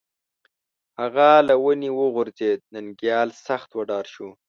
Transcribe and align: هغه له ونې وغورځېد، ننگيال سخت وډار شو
هغه 0.99 1.27
له 1.47 1.55
ونې 1.63 1.89
وغورځېد، 1.99 2.59
ننگيال 2.75 3.29
سخت 3.47 3.69
وډار 3.77 4.05
شو 4.13 4.29